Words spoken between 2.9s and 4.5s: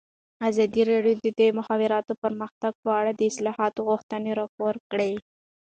اړه د اصلاحاتو غوښتنې